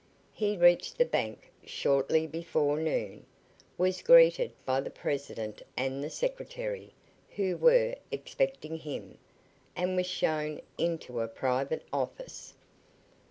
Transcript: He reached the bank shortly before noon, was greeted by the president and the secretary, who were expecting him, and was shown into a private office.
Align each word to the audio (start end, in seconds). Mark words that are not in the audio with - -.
He 0.33 0.57
reached 0.57 0.97
the 0.97 1.05
bank 1.05 1.51
shortly 1.63 2.25
before 2.25 2.79
noon, 2.79 3.23
was 3.77 4.01
greeted 4.01 4.51
by 4.65 4.81
the 4.81 4.89
president 4.89 5.61
and 5.77 6.03
the 6.03 6.09
secretary, 6.09 6.91
who 7.35 7.55
were 7.55 7.95
expecting 8.11 8.79
him, 8.79 9.19
and 9.75 9.95
was 9.95 10.07
shown 10.07 10.61
into 10.75 11.19
a 11.21 11.27
private 11.27 11.83
office. 11.93 12.55